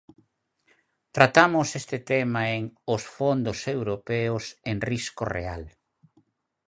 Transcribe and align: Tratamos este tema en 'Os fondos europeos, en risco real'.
Tratamos 1.15 1.67
este 1.81 1.97
tema 2.11 2.41
en 2.57 2.63
'Os 2.89 3.03
fondos 3.17 3.59
europeos, 3.75 4.43
en 4.71 4.77
risco 4.91 5.23
real'. 5.35 5.67